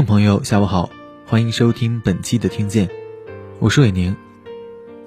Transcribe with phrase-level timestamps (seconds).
[0.00, 0.88] 众朋友，下午好，
[1.26, 2.88] 欢迎收听本期的听见，
[3.58, 4.16] 我是伟宁。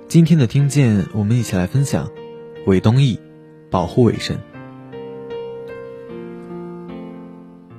[0.07, 2.11] 今天的听见，我们一起来分享
[2.67, 3.17] 韦东奕
[3.71, 4.37] 保护韦神。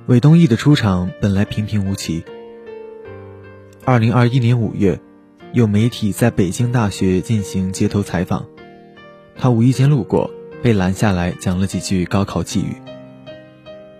[0.07, 2.21] 韦东奕的出场本来平平无奇。
[3.85, 4.99] 二零二一年五月，
[5.53, 8.45] 有媒体在北京大学进行街头采访，
[9.37, 10.29] 他无意间路过，
[10.61, 12.75] 被拦下来讲了几句高考寄语：“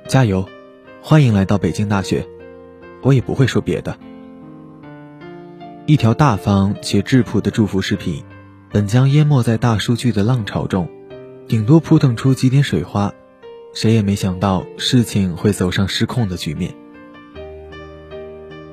[0.05, 0.45] 加油，
[1.01, 2.27] 欢迎来到北京大学。”
[3.05, 3.95] 我也不会说别的。
[5.85, 8.23] 一条大方且质朴的祝福视频，
[8.71, 10.89] 本将淹没在大数据的浪潮中，
[11.47, 13.13] 顶多扑腾出几点水花。
[13.75, 16.73] 谁也没想到事情会走上失控的局面。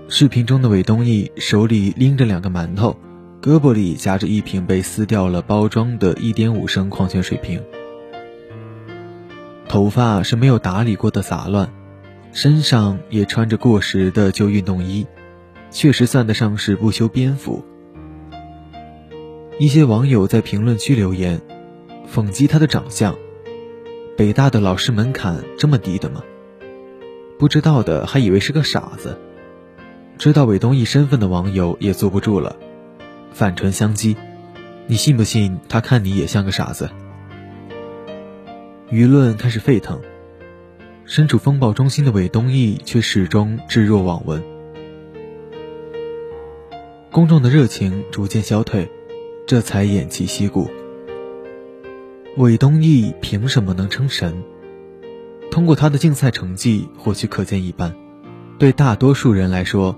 [0.08, 2.96] 视频中的韦东奕手里拎着两个馒头，
[3.42, 7.60] 胳膊里夹着一瓶被撕掉了包装的1.5升矿泉水瓶，
[9.68, 11.68] 头发是没有打理过的杂乱，
[12.32, 15.06] 身上也穿着过时的旧运动衣，
[15.70, 17.62] 确实算得上是不修边幅。
[19.58, 21.40] 一些网友在评论区留言，
[22.10, 23.14] 讽击他的长相。
[24.16, 26.22] 北大的老师门槛这么低的吗？
[27.38, 29.18] 不知道的还以为是个傻子，
[30.16, 32.56] 知道韦东奕身份的网友也坐不住了，
[33.32, 34.16] 反唇相讥
[34.88, 36.88] ：“你信不信他看你也像个傻子？”
[38.90, 40.00] 舆论开始沸腾，
[41.04, 44.42] 身处风暴中心的韦东奕却始终置若罔闻。
[47.10, 48.90] 公众的热情逐渐消退，
[49.46, 50.70] 这才偃旗息鼓。
[52.36, 54.42] 韦东奕凭什么能称神？
[55.50, 57.94] 通过他的竞赛成绩，或许可见一斑。
[58.58, 59.94] 对大多数人来说，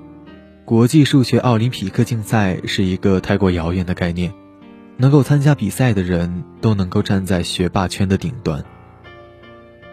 [0.64, 4.32] 国际数学奥林匹克竞赛是一个太过遥远的概念。
[4.96, 8.64] 能够参加比赛的人都能够站在学霸圈的顶端。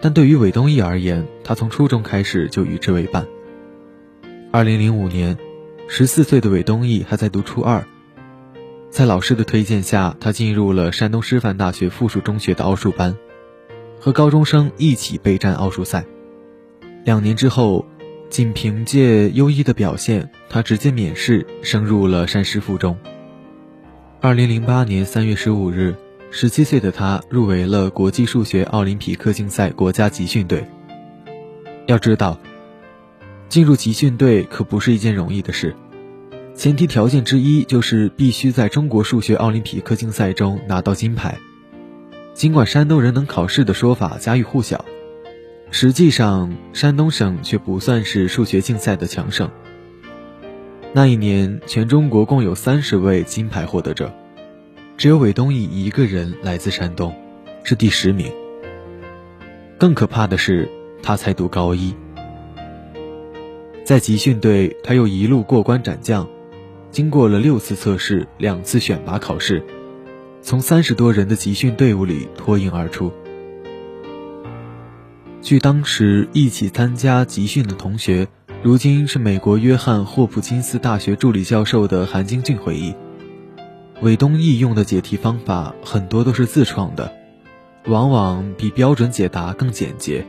[0.01, 3.27] 但对于韦东奕而言，他从初中开始就与之为伴。
[4.51, 5.37] 二零零五年，
[5.87, 7.85] 十四岁的韦东奕还在读初二。
[8.89, 13.15] 在老师的推荐下，他进入了山东师范大学附属中学的奥数班，
[13.99, 16.03] 和高中生一起备战奥数赛。
[17.05, 17.85] 两年之后，
[18.29, 22.97] 仅凭借优异的表现，他直接免试升入了山师附中。
[24.19, 25.95] 二零零八年三月十五日，
[26.33, 30.65] 十七岁的他入围了国际数学奥林匹克竞赛国家集训队。
[31.87, 32.39] 要知道，
[33.49, 35.75] 进入集训队可不是一件容易的事。
[36.55, 41.37] 前提条件之一就是必须在中国数学奥林匹克竞赛中拿到金牌。
[42.33, 44.85] 尽管山东人能考试的说法家喻户晓，
[45.69, 49.51] 实际上山东省却不算是数学竞赛的强省。
[50.93, 54.13] 那一年，全中国共有三十位金牌获得者，
[55.01, 57.11] 只有韦东奕一个人来自山东，
[57.63, 58.31] 是第十名。
[59.79, 60.69] 更可怕的是，
[61.01, 61.91] 他才读高一，
[63.83, 66.29] 在集训队，他又一路过关斩将。
[66.91, 69.65] 经过了六次测试、两次选拔考试，
[70.43, 73.11] 从三十多人的集训队伍里脱颖而出。
[75.41, 78.27] 据当时一起参加集训的同学，
[78.61, 82.93] 如今是美国约翰霍普金斯大学助理教授的韩京俊回忆，
[84.01, 87.13] 韦东奕用的解题方法很多都是自创的，
[87.85, 90.25] 往往比标准解答更简洁，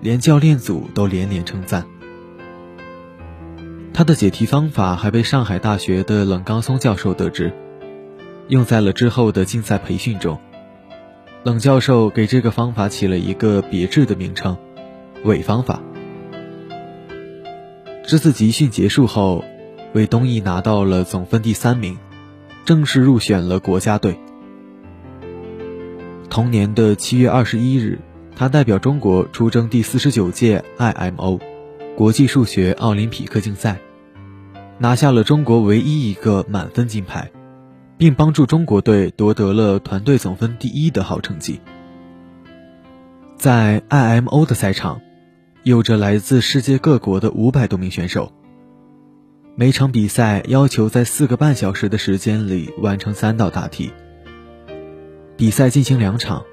[0.00, 1.84] 连教练组都连连称赞。
[3.92, 7.52] 他的解题方法还被上海大学的冷刚松教授得知，
[8.46, 10.38] 用在了之后的竞赛培训中。
[11.42, 14.56] 冷教授给这个方法起了一个别致的名称——
[15.24, 15.80] 伪方法。
[18.06, 19.44] 这次集训结束后，
[19.94, 21.98] 韦东奕拿到了总分第三名，
[22.64, 24.18] 正式入选了国家队。
[26.28, 27.98] 同年的七月二十一日，
[28.36, 31.40] 他代表中国出征第四十九届 IMO。
[31.96, 33.78] 国际数学奥林匹克竞赛，
[34.78, 37.30] 拿下了中国唯一一个满分金牌，
[37.98, 41.60] 并帮助中国队夺得了团队总分第一的好成绩。
[43.36, 45.02] 在 IMO 的赛场，
[45.62, 48.32] 有着来自世界各国的五百多名选手。
[49.56, 53.90] 每场比赛要求在四个半小时的时间里完成三道大题。
[55.36, 56.44] 比赛进行两场，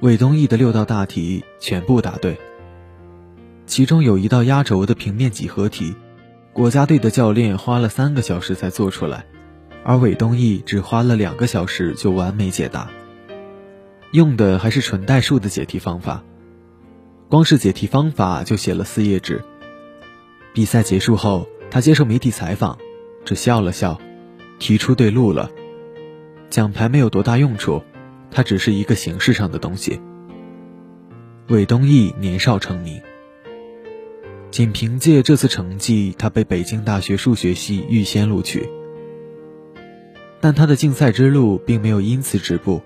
[0.00, 2.36] 韦东奕的六道大题全部答对。
[3.66, 5.94] 其中有一道压轴的平面几何题，
[6.52, 9.26] 国家队的教练花了三个小时才做出来，
[9.84, 12.90] 而韦东奕只花了两个小时就完美解答。
[14.10, 16.24] 用的还是纯代数的解题方法，
[17.28, 19.44] 光是解题方法就写了四页纸。
[20.52, 22.76] 比赛结束后，他接受媒体采访，
[23.24, 23.98] 只笑了笑，
[24.58, 25.50] 提出对路了。
[26.50, 27.82] 奖牌没有多大用处，
[28.30, 29.98] 它只是一个形式上的东西。
[31.48, 33.00] 韦东奕年少成名。
[34.50, 38.68] 仅凭借这次成绩，他被北京大学数学系预先录取。
[40.42, 42.82] 但他的竞赛之路并没有因此止步。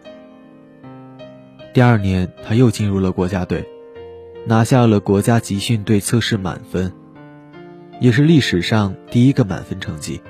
[1.74, 3.68] 第二年，他又进入了国家队，
[4.46, 6.92] 拿下了国家集训队测试满分，
[8.00, 10.20] 也是历史上第一个满分成绩。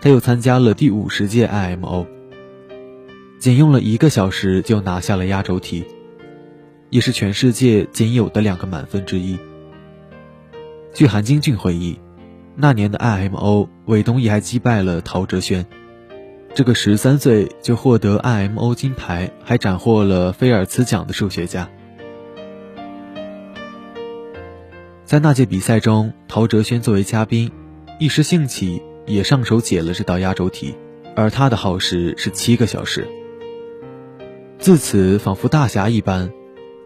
[0.00, 2.06] 他又参加了第五十届 IMO，
[3.38, 5.84] 仅用了一个小时就拿下了压轴题，
[6.90, 9.38] 也是全世界仅有的两个满分之一。
[10.94, 11.98] 据韩京俊回忆，
[12.54, 15.66] 那年的 IMO，韦东奕还击败了陶哲轩，
[16.54, 21.68] 这个十三岁就获得 IMO 金牌，还斩获了菲尔茨奖的数学家。
[25.06, 27.52] 在那届比赛中，陶哲轩作为嘉宾，
[28.00, 30.74] 一时兴起也上手解了这道压轴题，
[31.14, 33.06] 而他的耗时是七个小时。
[34.58, 36.32] 自此，仿佛大侠一般，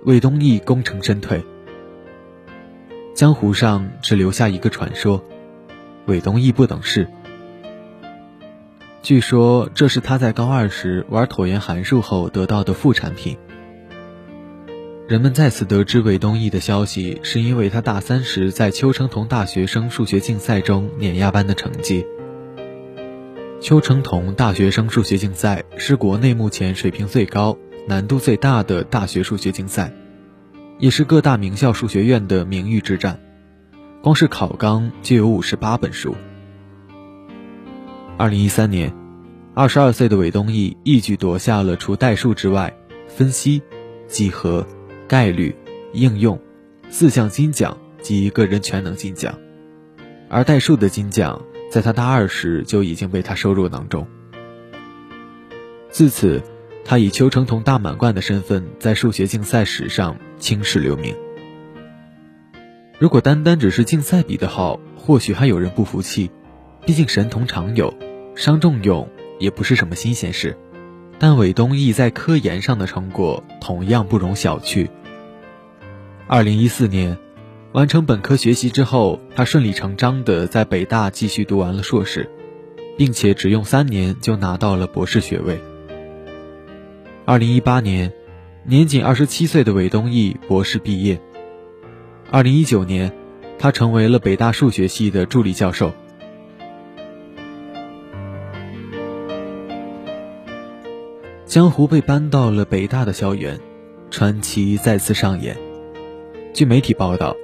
[0.04, 1.42] 韦东奕功成身退。
[3.14, 5.24] 江湖上只留下一个传说：
[6.04, 7.08] 韦东奕不等式。
[9.00, 13.38] 据说这是他在高二时玩椭圆函数后得到的副产品。
[15.10, 22.06] 人们再次得知韦东奕的消息，是因为他大三时在邱成桐大学生数学竞赛中碾压班的成绩。
[23.60, 27.58] 邱成桐大学生数学竞赛是国内目前水平最高、
[27.88, 29.92] 难度最大的大学数学竞赛。
[30.78, 33.18] 也是各大名校数学院的名誉之战，
[34.04, 36.14] 光是考纲就有五十八本书。
[38.16, 38.94] 二零一三年，
[39.54, 42.72] 二十二岁的韦东奕一举夺下了除代数之外，
[43.08, 43.60] 分析、
[44.06, 44.64] 几何、
[45.10, 45.52] 概率、
[45.92, 46.40] 应用
[46.88, 49.36] 四项金奖及个人全能金奖，
[50.28, 54.06] 而代数的金奖在他大二时就已经被他收入囊中。
[55.90, 56.40] 自此。
[56.82, 61.14] 他以邱成桐大满贯的身份在数学竞赛史上青史留名。
[62.98, 66.30] 如果单单只是竞赛比得好，或许还有人不服气，
[66.84, 67.94] 毕竟神童常有，
[68.34, 69.08] 伤仲永
[69.38, 70.56] 也不是什么新鲜事。
[71.18, 74.88] 但韦东奕在科研上的成果同样不容小觑。
[76.32, 77.18] 二零一四年，
[77.72, 82.30] 完成本科学习之后，他顺理成章地在北大继续读完了硕士，
[82.96, 85.60] 并且只用三年就拿到了博士学位。
[87.24, 88.12] 二零一八年，
[88.62, 91.20] 年仅二十七岁的韦东奕博士毕业。
[92.30, 93.12] 二零一九年，
[93.58, 95.90] 他成为了北大数学系的助理教授。
[101.44, 103.58] 江湖被搬到了北大的校园，
[104.12, 105.56] 传奇再次上演。
[106.52, 107.36] 据媒体报道，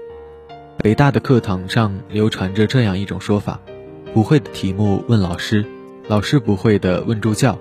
[0.78, 3.60] 北大的课堂上流传着这样一种说法：
[4.12, 5.64] 不会的题目问老师，
[6.08, 7.58] 老师不会的问助教。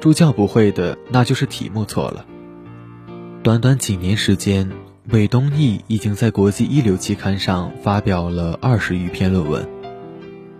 [0.00, 2.26] 助教不会的，那就是题目错了。
[3.42, 4.70] 短短几年时间，
[5.10, 9.66] 韦东奕已经在国际一流期刊上发表了二十余篇论文，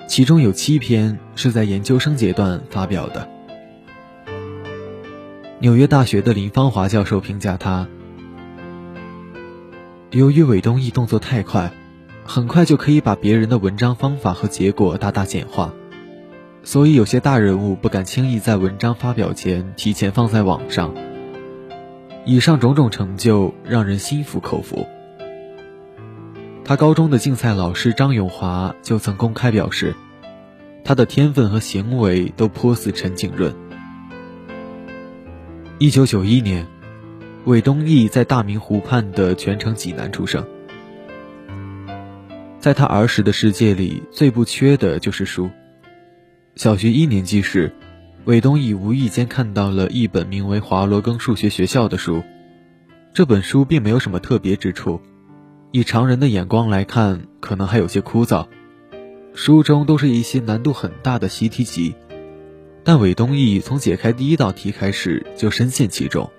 [0.08, 3.28] 其中有七篇是在研究生阶段发表的。
[5.58, 7.86] 纽约大学的林芳华教授评价他：
[10.12, 11.72] 由于韦东奕动作太快，
[12.26, 15.72] 很快就可以把别人的文章方法和结果大大简化。
[16.62, 20.94] 所以，有些大人物不敢轻易在文章发表前提前放在网上。
[22.26, 24.86] 以上种种成就让人心服口服。
[26.62, 29.96] 他高中的竞赛老师张永华就曾公开表示，
[30.84, 33.56] 他的天分和行为都颇似陈景润。
[35.78, 36.66] 一九九一年，
[37.44, 40.46] 韦东奕在大明湖畔的泉城济南出生。
[42.60, 45.50] 在他儿时的世界里，最不缺的就是书。
[46.54, 47.72] 小学一年级时，
[48.26, 52.22] 韦东奕无意间看到了一本名为《华罗庚数学学校》的书。
[53.12, 55.00] 这本书并没有什么特别之处，
[55.72, 58.46] 以常人的眼光来看，可能还有些枯燥。
[59.34, 61.96] 书中都是一些难度很大的习题集，
[62.84, 66.30] 但韦东奕从解开第一道题开始就深陷其中。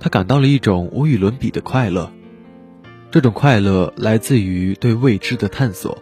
[0.00, 2.12] 他感到了一种无与伦比的快乐，
[3.10, 5.98] 这种快乐来自于对未知的探索。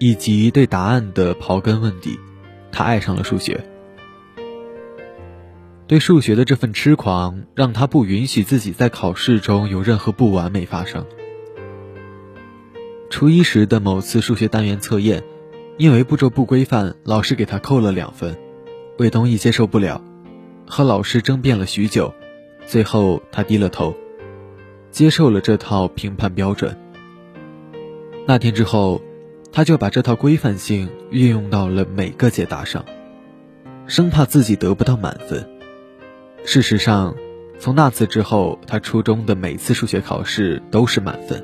[0.00, 2.20] 以及对答案的刨根问底，
[2.70, 3.64] 他爱上了数学。
[5.88, 11.04] 对数学的这份痴狂，让他不允许自己在考试中有任何不完美发生。
[13.10, 15.24] 初一时的某次数学单元测验，
[15.78, 18.38] 因为步骤不规范，老师给他扣了两分。
[18.98, 20.00] 魏东奕接受不了，
[20.64, 22.14] 和老师争辩了许久，
[22.68, 23.92] 最后他低了头，
[24.92, 26.76] 接受了这套评判标准。
[28.26, 29.00] 那天之后。
[29.50, 32.84] 他就把这套规范性运用到了每个解答上，
[33.86, 35.48] 生怕自己得不到满分。
[36.44, 37.16] 事实上，
[37.58, 41.42] 从那次之后，他初中的每次数学考试都是满分。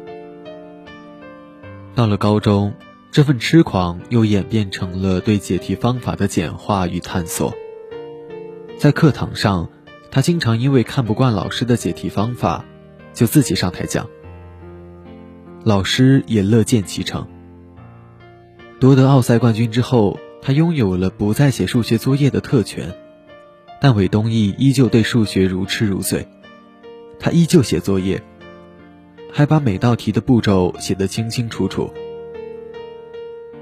[1.95, 2.75] 到了高中，
[3.11, 7.54] 这份痴狂又演变成了对解题方法的简化与探索。
[8.76, 9.71] 在课堂上，
[10.14, 12.64] 他经常因为看不惯老师的解题方法，
[13.12, 14.09] 就自己上台讲。
[15.64, 17.26] 老师也乐见其成。
[18.78, 22.94] 夺得奥赛冠军之后，他拥有了不再写数学作业的特权，
[23.80, 26.28] 但韦东奕依旧对数学如痴如醉。
[27.18, 28.23] 他依旧写作业。
[29.33, 31.92] 还把每道题的步骤写得清清楚楚。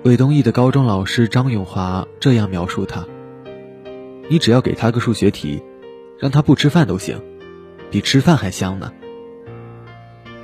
[0.02, 3.06] 韦东奕的高中老师张永华这样描述他
[4.28, 5.62] ：“你只要给他个数学题，
[6.22, 7.20] 让他不吃饭都行，
[7.90, 8.92] 比吃饭还香呢。”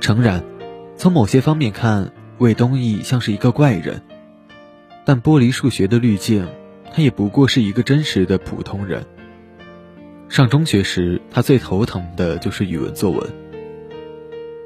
[0.01, 0.43] 诚然，
[0.97, 4.01] 从某些方面看，魏东奕像是一个怪人，
[5.05, 6.45] 但剥离数学的滤镜，
[6.93, 9.05] 他也不过是一个真实的普通人。
[10.27, 13.29] 上中学时，他最头疼的就是语文作文。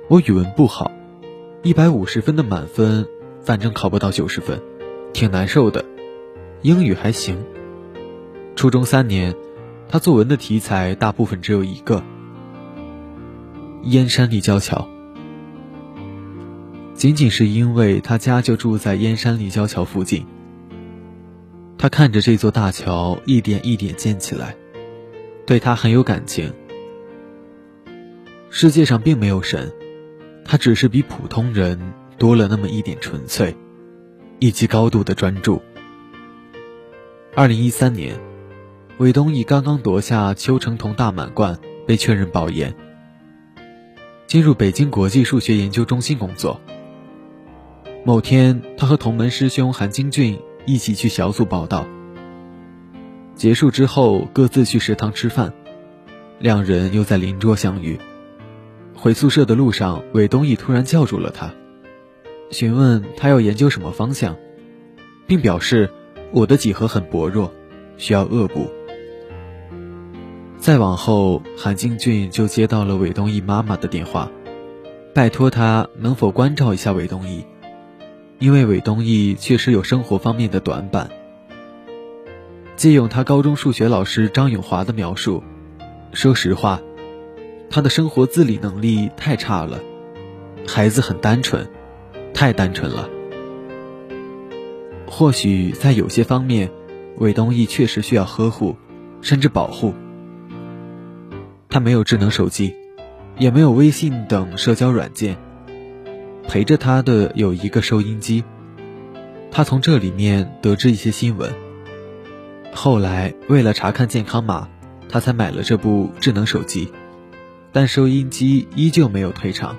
[0.09, 0.91] 我语文不好，
[1.61, 3.05] 一百五十分的满分，
[3.43, 4.59] 反正考不到九十分，
[5.13, 5.85] 挺难受的。
[6.63, 7.37] 英语还行。
[8.55, 9.35] 初中三年，
[9.89, 12.03] 他作文的题材大部分只有一个：
[13.83, 14.87] 燕山立交桥。
[16.93, 20.25] 仅仅是因为他家就住在燕山立交桥附近，
[21.77, 24.55] 他看着这座大桥一点一点建起来，
[25.45, 26.53] 对他很有感情。
[28.49, 29.71] 世界上并没有神。
[30.45, 33.55] 他只是比普通人多了那么一点纯粹，
[34.39, 35.61] 以及高度的专注。
[37.33, 38.19] 二零一三年，
[38.99, 41.57] 韦东奕刚刚夺下邱成桐大满贯，
[41.87, 42.75] 被确认保研，
[44.27, 46.61] 进入北京国际数学研究中心工作。
[48.05, 51.87] 某天，他和同门师兄韩京俊一起去小组报道。
[53.33, 55.51] 结束之后，各自去食堂吃饭，
[56.37, 57.99] 两人又在邻桌相遇。
[58.95, 61.51] 回宿舍的路上，韦东奕突然叫住了他，
[62.51, 64.35] 询问他要研究什么方向，
[65.25, 65.89] 并表示
[66.31, 67.51] 我的几何很薄弱，
[67.97, 68.69] 需要恶补。
[70.63, 74.31] 再往后，韩京俊就接到了韦东奕妈妈的电话，
[75.13, 77.43] 拜托他能否关照一下韦东奕，
[78.39, 81.09] 因为韦东奕确实有生活方面的短板。
[82.77, 85.43] 借用他高中数学老师张永华的描述，
[86.13, 86.79] 说实话。
[87.69, 89.81] 他的生活自理能力太差了，
[90.65, 91.67] 孩子很单纯，
[92.33, 93.09] 太单纯了。
[95.07, 96.71] 或许在有些方面，
[97.17, 98.77] 韦东奕确实需要呵护，
[99.19, 99.93] 甚至保护。
[101.73, 102.75] 他没有智能手机，
[103.39, 105.35] 也没有微信等社交软件，
[106.47, 108.43] 陪着他的有一个收音机，
[109.49, 111.51] 他从这里面得知一些新闻。
[112.75, 114.69] 后来为了查看健康码，
[115.09, 116.93] 他才买了这部智能手机。
[117.71, 119.75] 但收音机依旧没有退场，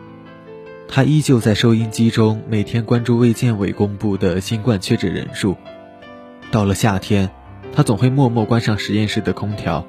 [0.89, 5.57] 他依旧在收音机中每天关注卫健委公布的新冠确诊人数。
[6.51, 7.31] 到了夏天，
[7.73, 9.87] 他总会默默关上实验室的空调。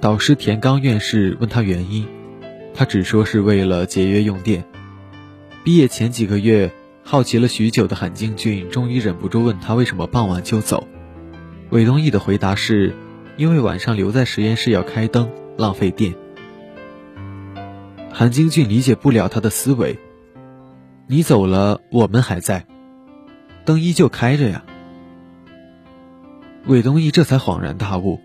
[0.00, 2.06] 导师田刚院士问他原因，
[2.74, 4.64] 他只说是为了节约用电。
[5.62, 6.72] 毕业前几个月，
[7.04, 10.88] 好奇了许久的韩京俊终于忍不住问他为什么傍晚就走。
[11.68, 12.94] 韦东奕的回答是，
[13.36, 15.30] 因为晚上留在实验室要开灯。
[15.58, 16.14] 浪费电，
[18.10, 19.98] 韩京俊理解不了他的思维。
[21.06, 22.66] 你走了，我们还在，
[23.66, 24.64] 灯依旧开着呀。
[26.66, 28.20] 韦东奕这才恍然大悟。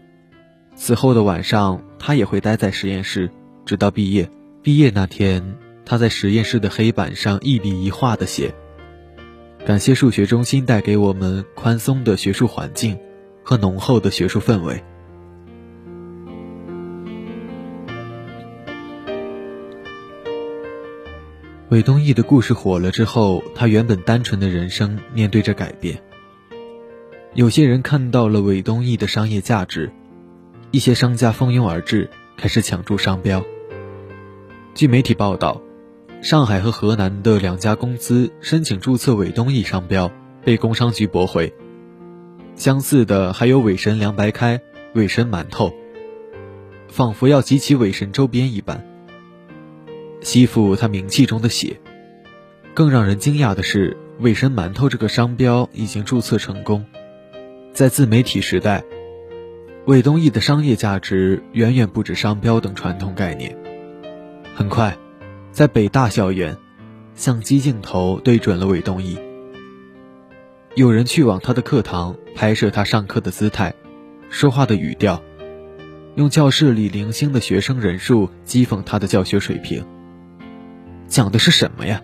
[0.75, 3.31] 此后的晚上，他也会待在实验室，
[3.65, 4.29] 直到毕业。
[4.61, 5.55] 毕业那天，
[5.85, 8.53] 他在实验室的黑板上一笔一画的写
[9.65, 12.97] ：“感谢数学中心带给我们宽松的学术环境
[13.43, 14.83] 和浓厚的学术氛围。”
[21.69, 25.99] 韦东奕的故事火了之后，他原本单纯的人生面对着改变。
[27.33, 29.91] 有些人看到了韦东奕的商业价值，
[30.71, 33.43] 一些商家蜂拥而至，开始抢注商标。
[34.73, 35.61] 据媒体报道，
[36.21, 40.11] 上海和河南的两家公司申请注册伟东奕商标，
[40.43, 41.53] 被工商局驳回。
[42.55, 44.59] 相似的还有韦神凉白开、
[44.93, 45.73] 韦神馒头，
[46.87, 48.85] 仿佛要集齐韦神周边一般。
[50.21, 51.79] 吸附他名气中的血。
[52.73, 56.85] 更让人惊讶的是，伟神馒头这个商标已经注册成功。
[57.71, 58.83] 在自媒体时代，
[59.85, 63.55] 韦东奕的商业价值远远不止商标等传统概念。
[64.55, 64.97] 很快，
[65.51, 66.57] 在北大校园，
[67.13, 69.15] 相机镜头对准了韦东奕。
[70.73, 73.75] 有人去往他的课堂拍摄他上课的姿态、
[74.31, 75.21] 说话的语调，
[76.15, 79.85] 用教室里零星的学生人数讥讽他的教学水平。
[81.07, 82.01] 讲的是什么呀？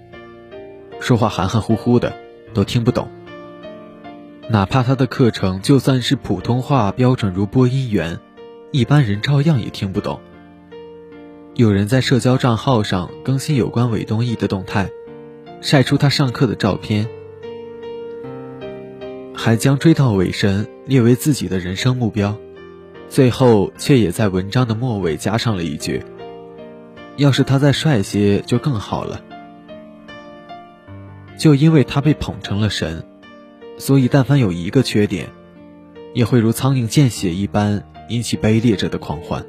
[0.99, 2.15] 说话含含糊糊的，
[2.53, 3.09] 都听不懂。
[4.51, 8.19] 哪怕他的课程就算是普通话标准如播音员，
[8.71, 10.19] 一般人照样也听不懂。
[11.55, 14.89] 有人在社交账号上更新有关韦东奕的动态，
[15.61, 17.07] 晒出他上课的照片，
[19.33, 22.35] 还将追悼韦神列为自己的人生目标，
[23.07, 26.03] 最后却也在文章的末尾加上了一句
[27.15, 29.21] ：“要是他再帅些就更好了。”
[31.39, 33.05] 就因为他被捧成了神。
[33.81, 35.31] 所以，但凡有一个缺点，
[36.13, 39.43] 也会如苍蝇见血一般引起卑劣者的狂欢。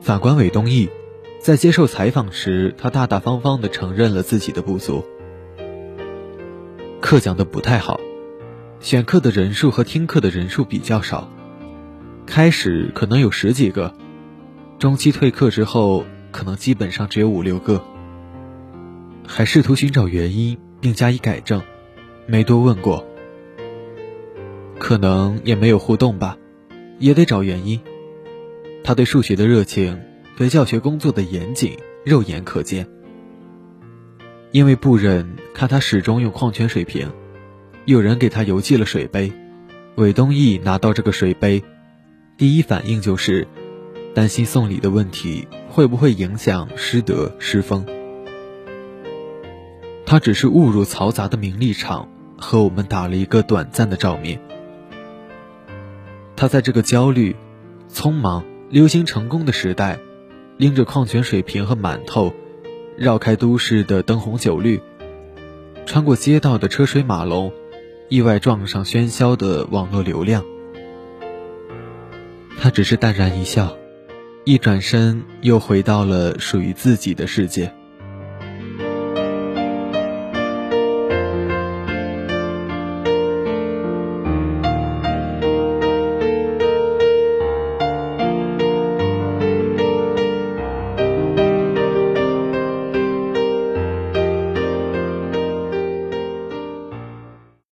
[0.00, 0.88] 反观韦东奕，
[1.38, 5.04] 在接受采访时，他大大方方地承认了自己的不足：
[7.02, 8.00] 课讲的不太好，
[8.80, 11.30] 选课的人数和听课的人数比较少，
[12.24, 13.94] 开始可能有十几个，
[14.78, 17.84] 中期退课之后，可能基本上只有五六个，
[19.26, 21.60] 还试图寻找原因并加以改正。
[22.30, 23.04] 没多问过，
[24.78, 26.38] 可能也没有互动吧，
[27.00, 27.80] 也得找原因。
[28.84, 30.00] 他对数学的热情，
[30.36, 32.86] 对教学工作的严谨，肉眼可见。
[34.52, 37.10] 因为不忍看他始终用矿泉水瓶，
[37.84, 39.32] 有人给他邮寄了水杯，
[39.96, 41.64] 韦东奕拿到这个水杯，
[42.38, 43.48] 第一反应就是
[44.14, 47.84] 担心送礼的问题会不会影响师德师风。
[50.06, 52.08] 他只是误入嘈杂的名利场。
[52.40, 54.40] 和我们打了一个短暂的照面。
[56.34, 57.36] 他在这个焦虑、
[57.92, 59.98] 匆忙、流行成功的时代，
[60.56, 62.32] 拎着矿泉水瓶和馒头，
[62.96, 64.80] 绕开都市的灯红酒绿，
[65.84, 67.52] 穿过街道的车水马龙，
[68.08, 70.44] 意外撞上喧嚣的网络流量。
[72.58, 73.76] 他只是淡然一笑，
[74.44, 77.72] 一转身又回到了属于自己的世界。